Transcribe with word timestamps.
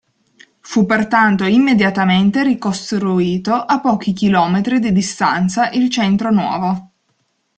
Fu 0.61 0.87
pertanto 0.87 1.43
immediatamente 1.43 2.41
ricostruito 2.41 3.53
a 3.53 3.79
pochi 3.79 4.13
km 4.13 4.79
di 4.79 4.91
distanza 4.91 5.69
il 5.69 5.91
centro 5.91 6.31
nuovo. 6.31 6.89